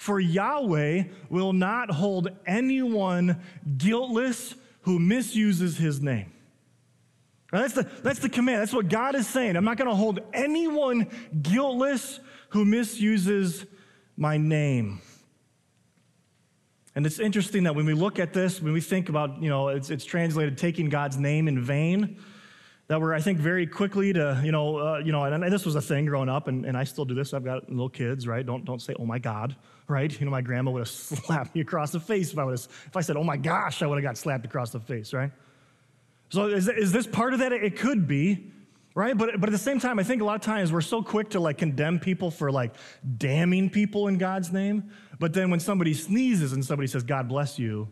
[0.00, 3.38] for Yahweh will not hold anyone
[3.76, 6.32] guiltless who misuses His name.
[7.52, 8.62] That's the, that's the command.
[8.62, 9.56] That's what God is saying.
[9.56, 11.06] I'm not going to hold anyone
[11.42, 13.66] guiltless who misuses
[14.16, 15.02] my name.
[16.94, 19.68] And it's interesting that when we look at this, when we think about, you know,
[19.68, 22.16] it's, it's translated taking God's name in vain,
[22.90, 25.64] that we're, I think, very quickly to, you know, uh, you know, and, and, this
[25.64, 27.32] was a thing growing up, and, and I still do this.
[27.32, 28.44] I've got little kids, right?
[28.44, 29.54] Don't, don't say, oh my God,
[29.86, 30.10] right?
[30.18, 32.96] You know, my grandma would have slapped me across the face if I, was, if
[32.96, 35.30] I said, oh my gosh, I would have got slapped across the face, right?
[36.30, 37.52] So is, is this part of that?
[37.52, 38.50] It could be,
[38.96, 39.16] right?
[39.16, 41.30] But, but at the same time, I think a lot of times we're so quick
[41.30, 42.74] to like condemn people for like
[43.18, 44.90] damning people in God's name.
[45.20, 47.86] But then when somebody sneezes and somebody says, God bless you,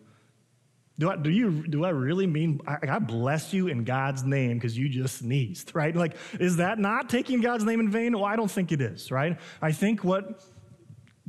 [0.98, 4.76] do I, do, you, do I really mean, I, bless you in God's name because
[4.76, 5.94] you just sneezed, right?
[5.94, 8.14] Like, is that not taking God's name in vain?
[8.14, 9.38] Well, I don't think it is, right?
[9.62, 10.42] I think what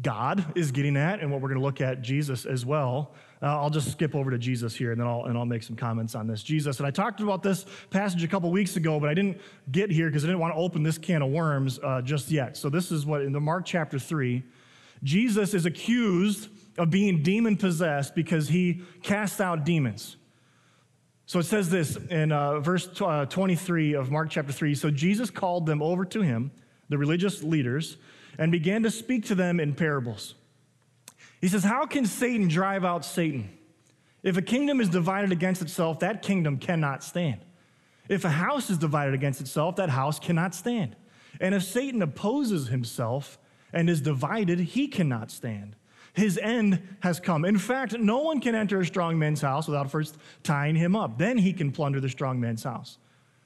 [0.01, 3.45] God is getting at, and what we're going to look at Jesus as well, uh,
[3.45, 6.15] I'll just skip over to Jesus here and then I'll, and I'll make some comments
[6.15, 6.41] on this.
[6.41, 9.39] Jesus, and I talked about this passage a couple weeks ago, but I didn't
[9.71, 12.57] get here because I didn't want to open this can of worms uh, just yet.
[12.57, 14.43] So this is what in the Mark chapter 3,
[15.03, 20.17] Jesus is accused of being demon possessed because he cast out demons.
[21.25, 24.73] So it says this in uh, verse uh, 23 of Mark chapter 3.
[24.73, 26.51] So Jesus called them over to him,
[26.89, 27.97] the religious leaders,
[28.37, 30.33] and began to speak to them in parables.
[31.39, 33.49] He says, How can Satan drive out Satan?
[34.23, 37.41] If a kingdom is divided against itself, that kingdom cannot stand.
[38.09, 40.95] If a house is divided against itself, that house cannot stand.
[41.39, 43.37] And if Satan opposes himself
[43.71, 45.75] and is divided, he cannot stand.
[46.19, 47.45] His end has come.
[47.45, 51.17] In fact, no one can enter a strong man's house without first tying him up.
[51.17, 52.97] Then he can plunder the strong man's house.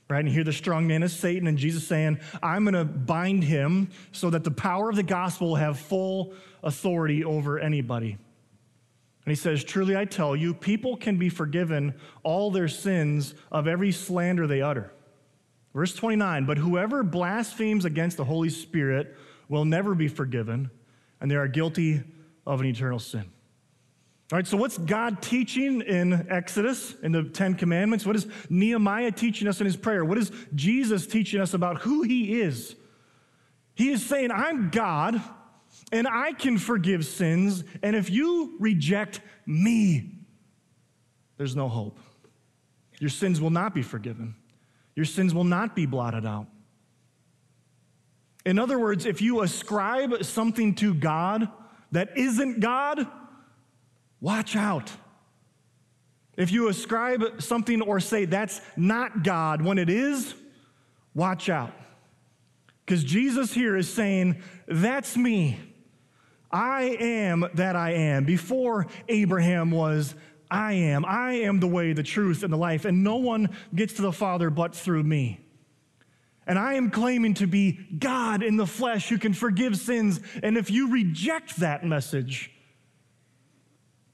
[0.09, 0.19] Right?
[0.19, 3.89] And here the strong man is Satan, and Jesus saying, I'm going to bind him
[4.11, 8.11] so that the power of the gospel will have full authority over anybody.
[8.11, 13.67] And he says, Truly I tell you, people can be forgiven all their sins of
[13.67, 14.91] every slander they utter.
[15.73, 19.15] Verse 29 But whoever blasphemes against the Holy Spirit
[19.47, 20.69] will never be forgiven,
[21.21, 22.01] and they are guilty
[22.45, 23.31] of an eternal sin.
[24.31, 28.05] All right, so what's God teaching in Exodus, in the Ten Commandments?
[28.05, 30.03] What is Nehemiah teaching us in his prayer?
[30.03, 32.75] What is Jesus teaching us about who he is?
[33.75, 35.21] He is saying, I'm God
[35.91, 37.63] and I can forgive sins.
[37.83, 40.19] And if you reject me,
[41.37, 41.99] there's no hope.
[42.99, 44.35] Your sins will not be forgiven,
[44.95, 46.47] your sins will not be blotted out.
[48.45, 51.47] In other words, if you ascribe something to God
[51.93, 53.07] that isn't God,
[54.19, 54.91] watch out.
[56.35, 60.33] If you ascribe something or say that's not God when it is,
[61.13, 61.71] watch out.
[62.83, 65.59] Because Jesus here is saying, That's me.
[66.51, 68.25] I am that I am.
[68.25, 70.15] Before Abraham was,
[70.51, 71.05] I am.
[71.05, 74.11] I am the way, the truth, and the life, and no one gets to the
[74.11, 75.42] Father but through me.
[76.45, 80.19] And I am claiming to be God in the flesh who can forgive sins.
[80.41, 82.51] And if you reject that message,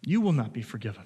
[0.02, 1.06] you will not be forgiven.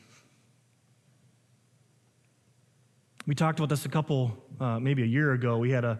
[3.26, 5.58] We talked about this a couple, uh, maybe a year ago.
[5.58, 6.00] We had a,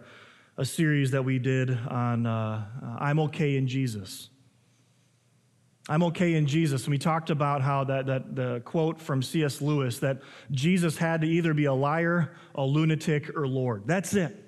[0.58, 2.66] a series that we did on uh,
[2.98, 4.28] I'm okay in Jesus.
[5.88, 6.84] I'm okay in Jesus.
[6.84, 9.60] And we talked about how that, that the quote from C.S.
[9.60, 13.84] Lewis that Jesus had to either be a liar, a lunatic, or Lord.
[13.86, 14.43] That's it.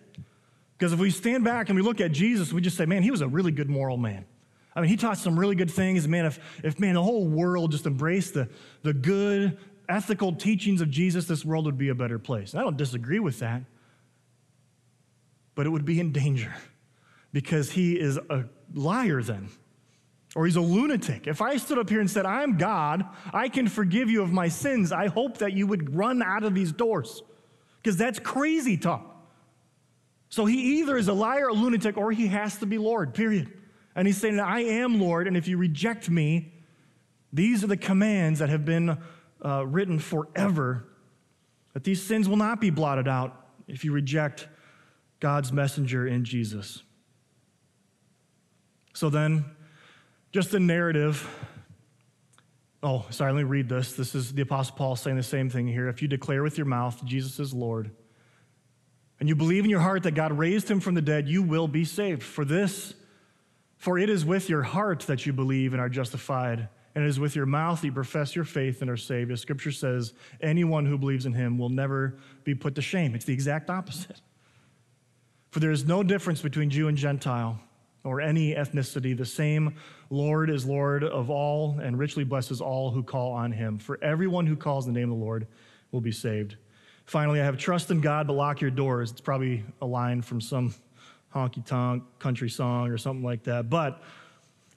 [0.76, 3.10] Because if we stand back and we look at Jesus, we just say, man, he
[3.10, 4.26] was a really good moral man.
[4.74, 6.06] I mean, he taught some really good things.
[6.06, 8.48] Man, if, if man, the whole world just embraced the,
[8.82, 9.56] the good,
[9.88, 12.52] ethical teachings of Jesus, this world would be a better place.
[12.52, 13.62] And I don't disagree with that.
[15.54, 16.54] But it would be in danger
[17.32, 19.48] because he is a liar then
[20.34, 21.26] or he's a lunatic.
[21.26, 24.48] If I stood up here and said, I'm God, I can forgive you of my
[24.48, 27.22] sins, I hope that you would run out of these doors
[27.82, 29.15] because that's crazy talk.
[30.28, 33.52] So he either is a liar, a lunatic, or he has to be Lord, period.
[33.94, 36.52] And he's saying, I am Lord, and if you reject me,
[37.32, 38.98] these are the commands that have been
[39.44, 40.88] uh, written forever
[41.74, 44.48] that these sins will not be blotted out if you reject
[45.20, 46.82] God's messenger in Jesus.
[48.94, 49.44] So then,
[50.32, 51.28] just the narrative.
[52.82, 53.92] Oh, sorry, let me read this.
[53.92, 55.88] This is the Apostle Paul saying the same thing here.
[55.88, 57.90] If you declare with your mouth Jesus is Lord,
[59.18, 61.68] and you believe in your heart that God raised him from the dead, you will
[61.68, 62.22] be saved.
[62.22, 62.94] For this,
[63.78, 67.20] for it is with your heart that you believe and are justified, and it is
[67.20, 69.30] with your mouth that you profess your faith and are saved.
[69.30, 73.14] As scripture says, anyone who believes in him will never be put to shame.
[73.14, 74.20] It's the exact opposite.
[75.50, 77.58] For there is no difference between Jew and Gentile
[78.04, 79.16] or any ethnicity.
[79.16, 79.76] The same
[80.10, 83.78] Lord is Lord of all and richly blesses all who call on him.
[83.78, 85.46] For everyone who calls the name of the Lord
[85.92, 86.56] will be saved.
[87.06, 89.12] Finally, I have trust in God, but lock your doors.
[89.12, 90.74] It's probably a line from some
[91.34, 93.70] honky tonk country song or something like that.
[93.70, 94.02] But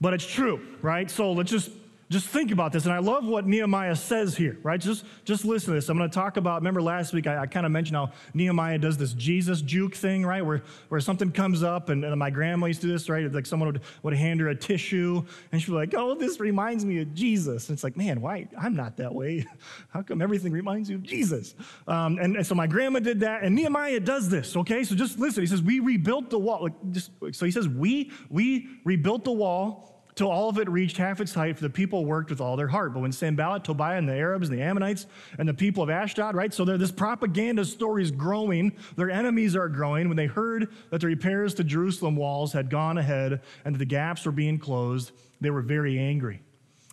[0.02, 1.10] but it's true, right?
[1.10, 1.72] So let's just
[2.10, 2.86] just think about this.
[2.86, 4.82] And I love what Nehemiah says here, right?
[4.82, 5.90] Just, just listen to this.
[5.90, 8.80] I'm going to talk about, remember last week I, I kind of mentioned how Nehemiah
[8.80, 10.44] does this Jesus juke thing, right?
[10.44, 13.32] Where, where something comes up, and, and my grandma used to do this, right?
[13.32, 16.84] Like someone would, would hand her a tissue, and she'd be like, oh, this reminds
[16.84, 17.70] me of Jesus.
[17.70, 18.48] And it's like, man, why?
[18.60, 19.46] I'm not that way.
[19.90, 21.54] How come everything reminds you of Jesus?
[21.88, 24.84] Um, and, and so my grandma did that, and Nehemiah does this, okay?
[24.84, 25.44] So just listen.
[25.44, 26.64] He says, we rebuilt the wall.
[26.64, 30.98] Like, just, so he says, we, we rebuilt the wall till all of it reached
[30.98, 32.94] half its height, for the people worked with all their heart.
[32.94, 36.36] But when Sanballat, Tobiah, and the Arabs, and the Ammonites, and the people of Ashdod,
[36.36, 36.54] right?
[36.54, 38.74] So this propaganda story is growing.
[38.98, 40.10] Their enemies are growing.
[40.10, 43.86] When they heard that the repairs to Jerusalem walls had gone ahead and that the
[43.86, 46.42] gaps were being closed, they were very angry.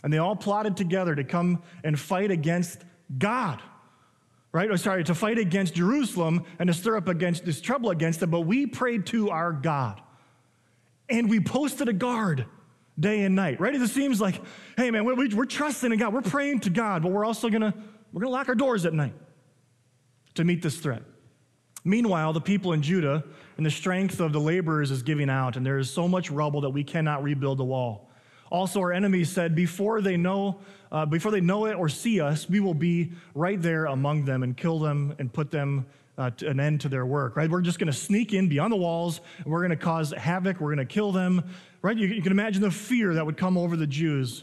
[0.05, 2.85] And they all plotted together to come and fight against
[3.19, 3.61] God
[4.53, 4.71] right?
[4.71, 8.21] Or oh, sorry, to fight against Jerusalem and to stir up against this trouble against
[8.21, 8.31] them.
[8.31, 10.01] But we prayed to our God,
[11.11, 12.47] and we posted a guard
[12.99, 13.75] day and night, right?
[13.75, 14.41] It seems like,
[14.77, 16.15] hey, man, we're, we're trusting in God.
[16.15, 17.75] We're praying to God, but we're also going to,
[18.13, 19.15] we're going to lock our doors at night
[20.35, 21.03] to meet this threat.
[21.85, 23.23] Meanwhile, the people in Judah
[23.57, 26.63] and the strength of the laborers is giving out, and there is so much rubble
[26.63, 28.11] that we cannot rebuild the wall.
[28.51, 32.49] Also, our enemies said, before they know, uh, before they know it or see us,
[32.49, 35.87] we will be right there among them and kill them and put them
[36.19, 37.51] uh, an end to their work, right?
[37.51, 39.21] We're just going to sneak in beyond the walls.
[39.39, 40.61] And we're going to cause havoc.
[40.61, 41.45] We're going to kill them,
[41.87, 41.97] right?
[41.97, 44.43] You, you, can imagine the fear that would come over the Jews.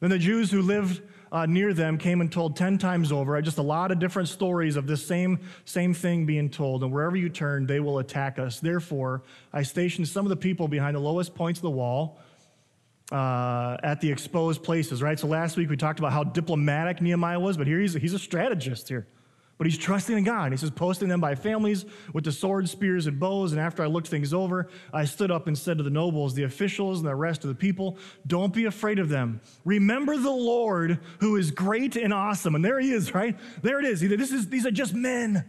[0.00, 3.58] Then the Jews who lived uh, near them came and told 10 times over, just
[3.58, 6.82] a lot of different stories of this same, same thing being told.
[6.82, 8.58] And wherever you turn, they will attack us.
[8.58, 12.18] Therefore, I stationed some of the people behind the lowest points of the wall.
[13.12, 15.16] Uh, at the exposed places, right?
[15.16, 18.18] So last week we talked about how diplomatic Nehemiah was, but here he's, he's a
[18.18, 19.06] strategist here.
[19.58, 20.52] But he's trusting in God.
[20.52, 23.52] He says, posting them by families with the swords, spears, and bows.
[23.52, 26.42] And after I looked things over, I stood up and said to the nobles, the
[26.42, 29.40] officials, and the rest of the people, Don't be afraid of them.
[29.64, 32.54] Remember the Lord who is great and awesome.
[32.54, 33.38] And there he is, right?
[33.62, 34.00] There it is.
[34.00, 35.44] This is these are just men.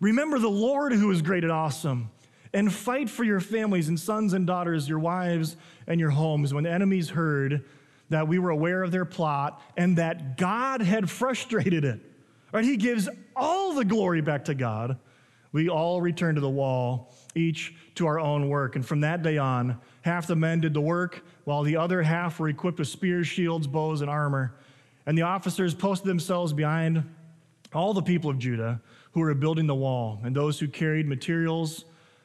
[0.00, 2.10] Remember the Lord who is great and awesome.
[2.52, 6.52] And fight for your families and sons and daughters, your wives and your homes.
[6.52, 7.64] When the enemies heard
[8.10, 12.00] that we were aware of their plot and that God had frustrated it
[12.54, 12.64] Right?
[12.64, 14.96] He gives all the glory back to God.
[15.50, 18.76] We all return to the wall, each to our own work.
[18.76, 22.38] And from that day on, half the men did the work, while the other half
[22.38, 24.54] were equipped with spears, shields, bows, and armor.
[25.04, 27.02] And the officers posted themselves behind
[27.72, 28.80] all the people of Judah
[29.12, 31.84] who were building the wall, and those who carried materials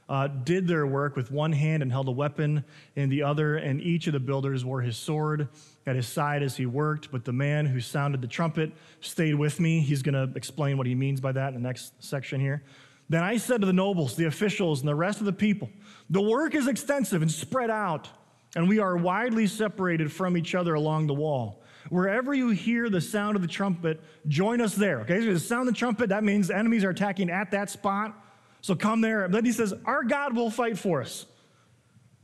[0.10, 3.80] uh, did their work with one hand and held a weapon in the other, and
[3.80, 5.48] each of the builders wore his sword
[5.86, 7.12] at his side as he worked.
[7.12, 9.80] But the man who sounded the trumpet stayed with me.
[9.82, 12.64] He's going to explain what he means by that in the next section here.
[13.08, 15.70] Then I said to the nobles, the officials, and the rest of the people,
[16.10, 18.10] The work is extensive and spread out,
[18.56, 21.64] and we are widely separated from each other along the wall.
[21.90, 25.02] Wherever you hear the sound of the trumpet, join us there.
[25.02, 28.16] Okay, so the sound of the trumpet, that means enemies are attacking at that spot.
[28.62, 29.28] So come there.
[29.28, 31.26] Then he says, Our God will fight for us.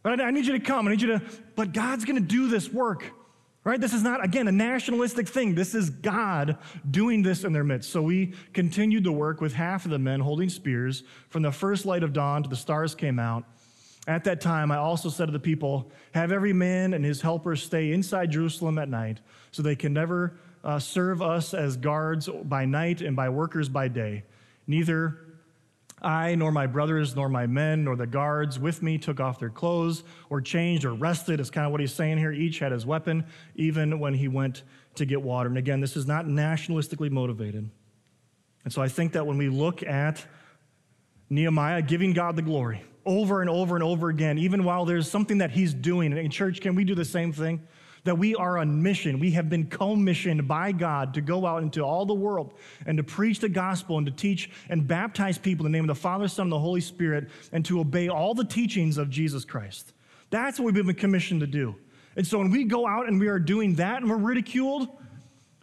[0.04, 0.88] But I need you to come.
[0.88, 1.22] I need you to,
[1.56, 3.12] but God's going to do this work.
[3.64, 3.82] Right?
[3.82, 5.56] This is not, again, a nationalistic thing.
[5.56, 6.60] This is God
[6.92, 7.90] doing this in their midst.
[7.90, 11.84] So we continued to work with half of the men holding spears from the first
[11.84, 13.44] light of dawn to the stars came out.
[14.08, 17.64] At that time, I also said to the people, Have every man and his helpers
[17.64, 19.20] stay inside Jerusalem at night,
[19.50, 23.88] so they can never uh, serve us as guards by night and by workers by
[23.88, 24.24] day.
[24.68, 25.25] Neither
[26.02, 29.50] I, nor my brothers, nor my men, nor the guards with me took off their
[29.50, 32.32] clothes or changed or rested, is kind of what he's saying here.
[32.32, 33.26] Each had his weapon,
[33.56, 34.64] even when he went
[34.96, 35.50] to get water.
[35.50, 37.70] And again, this is not nationalistically motivated.
[38.64, 40.26] And so I think that when we look at
[41.30, 45.38] Nehemiah giving God the glory over and over and over again, even while there's something
[45.38, 47.66] that he's doing, in church, can we do the same thing?
[48.06, 49.20] That we are on mission.
[49.20, 52.54] We have been commissioned by God to go out into all the world
[52.86, 55.96] and to preach the gospel and to teach and baptize people in the name of
[55.96, 59.44] the Father, Son, and the Holy Spirit, and to obey all the teachings of Jesus
[59.44, 59.92] Christ.
[60.30, 61.76] That's what we've been commissioned to do.
[62.16, 64.88] And so when we go out and we are doing that and we're ridiculed,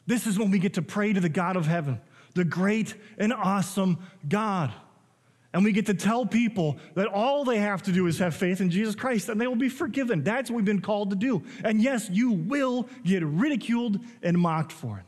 [0.07, 2.01] this is when we get to pray to the God of heaven,
[2.34, 4.72] the great and awesome God.
[5.53, 8.61] And we get to tell people that all they have to do is have faith
[8.61, 10.24] in Jesus Christ and they will be forgiven.
[10.24, 11.42] That's what we've been called to do.
[11.62, 15.05] And yes, you will get ridiculed and mocked for it.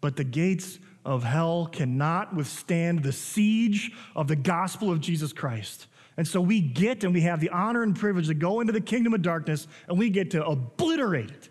[0.00, 5.88] But the gates of hell cannot withstand the siege of the gospel of Jesus Christ.
[6.16, 8.80] And so we get and we have the honor and privilege to go into the
[8.80, 11.48] kingdom of darkness and we get to obliterate it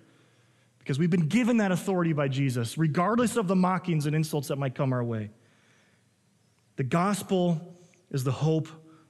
[0.80, 4.58] because we've been given that authority by Jesus, regardless of the mockings and insults that
[4.58, 5.30] might come our way.
[6.78, 7.77] The gospel
[8.12, 8.68] is the hope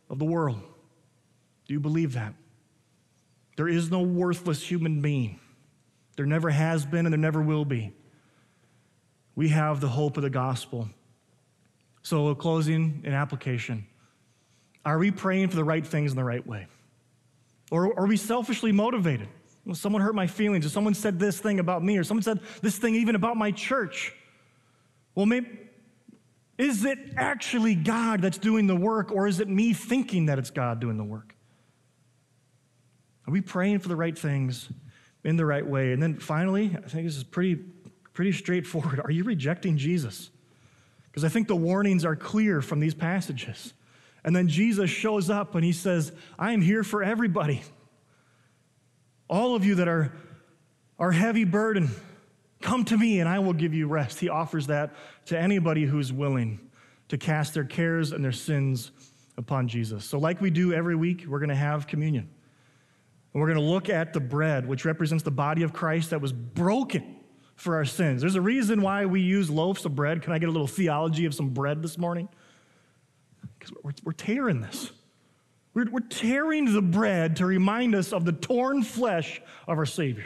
[0.09, 0.59] of the world.
[1.67, 2.33] Do you believe that?
[3.57, 5.39] There is no worthless human being.
[6.15, 7.93] There never has been and there never will be.
[9.35, 10.89] We have the hope of the gospel.
[12.01, 13.85] So, a closing in application
[14.85, 16.65] are we praying for the right things in the right way?
[17.71, 19.27] Or are we selfishly motivated?
[19.65, 22.39] Well, someone hurt my feelings, or someone said this thing about me, or someone said
[22.61, 24.13] this thing even about my church.
[25.13, 25.49] Well, maybe,
[26.57, 30.49] is it actually God that's doing the work, or is it me thinking that it's
[30.49, 31.35] God doing the work?
[33.27, 34.69] Are we praying for the right things
[35.23, 35.91] in the right way?
[35.91, 37.55] And then finally, I think this is pretty,
[38.13, 38.99] pretty straightforward.
[39.03, 40.31] Are you rejecting Jesus?
[41.05, 43.73] Because I think the warnings are clear from these passages.
[44.23, 47.61] And then Jesus shows up and he says, I am here for everybody.
[49.29, 50.13] All of you that are,
[50.97, 51.91] are heavy burden,
[52.61, 54.19] Come to me and I will give you rest.
[54.19, 54.95] He offers that
[55.25, 56.59] to anybody who's willing
[57.09, 58.91] to cast their cares and their sins
[59.37, 60.03] upon Jesus.
[60.03, 62.29] So, like we do every week, we're going to have communion.
[63.33, 66.21] And we're going to look at the bread, which represents the body of Christ that
[66.21, 67.17] was broken
[67.55, 68.21] for our sins.
[68.21, 70.21] There's a reason why we use loaves of bread.
[70.21, 72.29] Can I get a little theology of some bread this morning?
[73.59, 74.91] Because we're, we're tearing this.
[75.73, 80.25] We're, we're tearing the bread to remind us of the torn flesh of our Savior.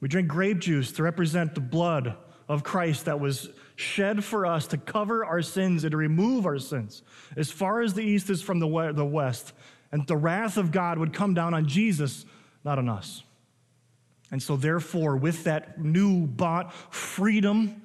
[0.00, 2.16] We drink grape juice to represent the blood
[2.48, 6.58] of Christ that was shed for us to cover our sins and to remove our
[6.58, 7.02] sins
[7.36, 9.52] as far as the east is from the west.
[9.92, 12.24] And the wrath of God would come down on Jesus,
[12.64, 13.22] not on us.
[14.30, 17.82] And so, therefore, with that new bought freedom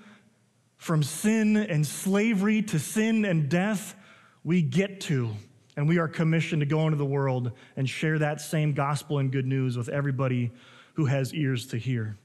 [0.78, 3.96] from sin and slavery to sin and death,
[4.44, 5.32] we get to
[5.78, 9.32] and we are commissioned to go into the world and share that same gospel and
[9.32, 10.52] good news with everybody
[10.96, 12.18] who has ears to hear.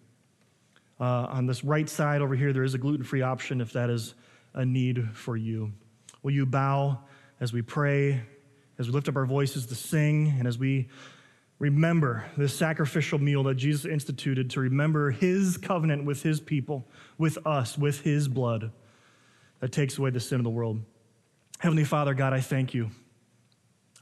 [0.98, 3.90] Uh, on this right side over here, there is a gluten free option if that
[3.90, 4.14] is
[4.54, 5.72] a need for you.
[6.22, 7.00] Will you bow
[7.40, 8.22] as we pray,
[8.78, 10.88] as we lift up our voices to sing, and as we
[11.58, 16.86] remember this sacrificial meal that Jesus instituted to remember his covenant with his people,
[17.18, 18.70] with us, with his blood
[19.60, 20.80] that takes away the sin of the world?
[21.58, 22.90] Heavenly Father, God, I thank you.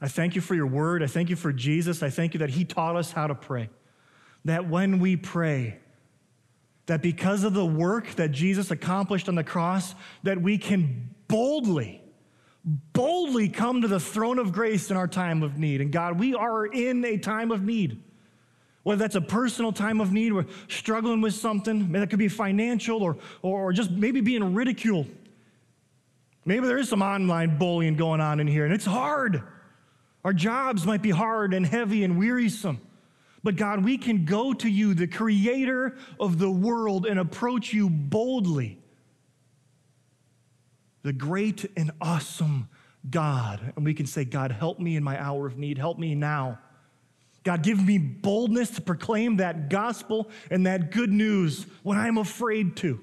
[0.01, 1.01] I thank you for your word.
[1.01, 2.03] I thank you for Jesus.
[2.03, 3.69] I thank you that he taught us how to pray
[4.45, 5.77] that when we pray,
[6.85, 12.01] that because of the work that Jesus accomplished on the cross, that we can boldly,
[12.65, 15.81] boldly come to the throne of grace in our time of need.
[15.81, 18.01] And God, we are in a time of need.
[18.83, 23.03] Whether that's a personal time of need, we're struggling with something, that could be financial
[23.03, 25.07] or, or just maybe being ridiculed.
[26.45, 29.43] Maybe there is some online bullying going on in here, and it's hard.
[30.23, 32.81] Our jobs might be hard and heavy and wearisome.
[33.43, 37.89] But God, we can go to you, the creator of the world, and approach you
[37.89, 38.79] boldly.
[41.03, 42.67] The great and awesome
[43.09, 43.73] God.
[43.75, 45.77] And we can say, God, help me in my hour of need.
[45.77, 46.59] Help me now.
[47.43, 52.75] God, give me boldness to proclaim that gospel and that good news when I'm afraid
[52.77, 52.99] to.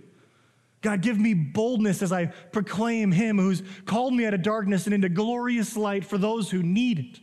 [0.82, 4.94] God, give me boldness as I proclaim Him who's called me out of darkness and
[4.94, 7.20] into glorious light for those who need it,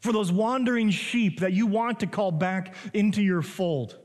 [0.00, 3.96] for those wandering sheep that you want to call back into your fold.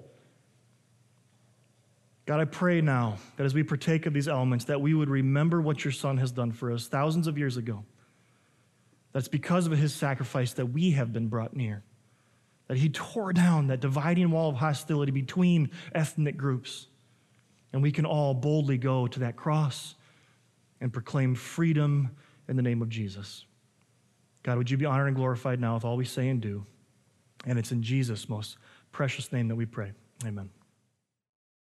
[2.26, 5.62] God, I pray now that as we partake of these elements, that we would remember
[5.62, 7.86] what your Son has done for us thousands of years ago.
[9.14, 11.84] That's because of his sacrifice that we have been brought near.
[12.68, 16.88] That he tore down that dividing wall of hostility between ethnic groups.
[17.72, 19.94] And we can all boldly go to that cross
[20.82, 22.10] and proclaim freedom
[22.50, 23.46] in the name of Jesus.
[24.46, 26.64] God, would you be honored and glorified now with all we say and do?
[27.48, 28.58] And it's in Jesus' most
[28.92, 29.92] precious name that we pray.
[30.24, 30.52] Amen.